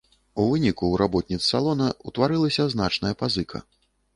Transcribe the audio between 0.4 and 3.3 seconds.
У выніку ў работніц салона ўтварылася значная